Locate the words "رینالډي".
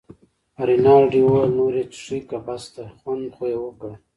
0.67-1.21